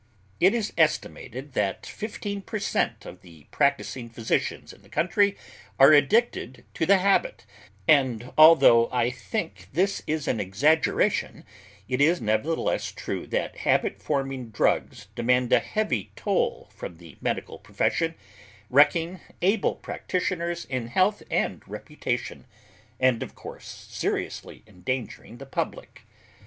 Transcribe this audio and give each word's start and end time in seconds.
It 0.39 0.55
is 0.55 0.73
estimated 0.79 1.53
that 1.53 1.85
fifteen 1.85 2.41
per 2.41 2.57
cent, 2.57 3.05
of 3.05 3.21
the 3.21 3.43
practising 3.51 4.09
physicians 4.09 4.73
in 4.73 4.81
the 4.81 4.89
country 4.89 5.37
are 5.77 5.91
addicted 5.91 6.65
to 6.73 6.87
the 6.87 6.97
habit, 6.97 7.45
and 7.87 8.33
although 8.35 8.89
I 8.91 9.11
think 9.11 9.67
this 9.73 10.01
is 10.07 10.27
an 10.27 10.39
exaggeration, 10.39 11.45
it 11.87 12.01
is 12.01 12.19
nevertheless 12.19 12.91
true 12.91 13.27
that 13.27 13.57
habit 13.57 14.01
forming 14.01 14.49
drugs 14.49 15.05
demand 15.13 15.53
a 15.53 15.59
heavy 15.59 16.09
toll 16.15 16.71
from 16.73 16.97
the 16.97 17.17
medical 17.21 17.59
profession, 17.59 18.15
wrecking 18.71 19.19
able 19.43 19.75
practitioners 19.75 20.65
in 20.65 20.87
health 20.87 21.21
and 21.29 21.61
reputation, 21.67 22.45
and 22.99 23.21
of 23.21 23.35
course 23.35 23.67
seriously 23.91 24.63
endangering 24.65 25.37
the 25.37 25.45
public. 25.45 26.07